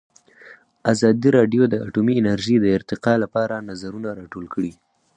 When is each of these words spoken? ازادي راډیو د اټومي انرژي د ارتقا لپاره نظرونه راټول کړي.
ازادي 0.91 1.29
راډیو 1.37 1.63
د 1.69 1.75
اټومي 1.87 2.13
انرژي 2.21 2.55
د 2.61 2.65
ارتقا 2.77 3.13
لپاره 3.23 3.63
نظرونه 3.69 4.09
راټول 4.19 4.45
کړي. 4.53 4.71